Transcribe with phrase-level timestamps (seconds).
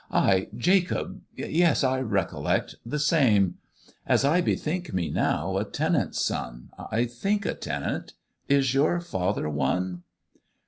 [0.09, 1.83] Ay, Jacob, yes!
[1.83, 3.59] I recollect the same;
[4.07, 8.13] As I bethink me now, a tenant's son I think a tenant,
[8.49, 10.01] is your father one?"